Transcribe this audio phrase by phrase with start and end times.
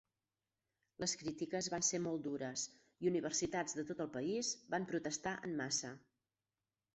[1.01, 2.63] Les crítiques van ser molt dures
[3.05, 5.93] i universitats de tot el país van protestar en massa.